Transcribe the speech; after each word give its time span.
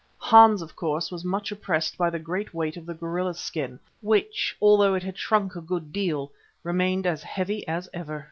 Hans, 0.17 0.63
of 0.63 0.75
course, 0.75 1.11
was 1.11 1.23
much 1.23 1.51
oppressed 1.51 1.95
by 1.95 2.09
the 2.09 2.17
great 2.17 2.55
weight 2.55 2.75
of 2.75 2.87
the 2.87 2.93
gorilla 2.95 3.35
skin, 3.35 3.79
which, 4.01 4.57
although 4.59 4.95
it 4.95 5.03
had 5.03 5.15
shrunk 5.15 5.55
a 5.55 5.61
good 5.61 5.93
deal, 5.93 6.31
remained 6.63 7.05
as 7.05 7.21
heavy 7.21 7.67
as 7.67 7.87
ever. 7.93 8.19